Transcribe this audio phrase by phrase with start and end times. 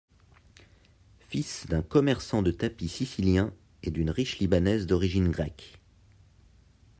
[1.29, 3.53] Fils d'un commerçant de tapis sicilien
[3.83, 5.77] et d'une riche libanaise d'origine grecque.